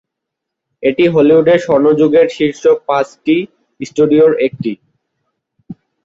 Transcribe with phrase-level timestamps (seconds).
[0.83, 3.35] এটি হলিউডের স্বর্ণযুগের শীর্ষ পাঁচটি
[3.79, 4.71] স্টুডিওর একটি।